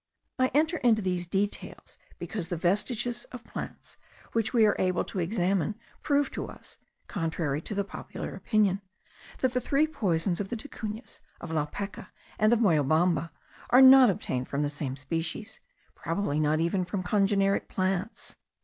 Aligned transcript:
I 0.39 0.47
enter 0.55 0.77
into 0.77 1.03
these 1.03 1.27
details 1.27 1.99
because 2.17 2.49
the 2.49 2.57
vestiges 2.57 3.25
of 3.25 3.43
plants 3.43 3.97
which 4.31 4.51
we 4.51 4.63
were 4.63 4.75
able 4.79 5.03
to 5.03 5.19
examine, 5.19 5.75
proved 6.01 6.33
to 6.33 6.47
us 6.47 6.79
(contrary 7.07 7.61
to 7.61 7.75
the 7.75 7.83
common 7.83 8.33
opinion) 8.33 8.81
that 9.41 9.53
the 9.53 9.61
three 9.61 9.85
poisons 9.85 10.39
of 10.39 10.49
the 10.49 10.55
Ticunas, 10.55 11.19
of 11.39 11.51
La 11.51 11.67
Peca, 11.67 12.07
and 12.39 12.51
of 12.51 12.57
Moyobamba 12.57 13.29
are 13.69 13.81
not 13.83 14.09
obtained 14.09 14.47
from 14.47 14.63
the 14.63 14.71
same 14.71 14.95
species, 14.97 15.59
probably 15.93 16.39
not 16.39 16.59
even 16.59 16.83
from 16.83 17.03
congeneric 17.03 17.67
plants. 17.67 18.37